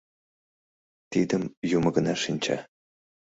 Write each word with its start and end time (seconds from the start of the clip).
Тидым 1.11 1.43
Юмо 1.77 1.89
гына 1.95 2.13
шинча. 2.23 2.57